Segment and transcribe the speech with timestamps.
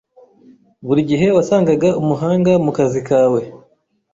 [0.85, 3.41] Buri gihe wasangaga umuhanga mukazi kawe.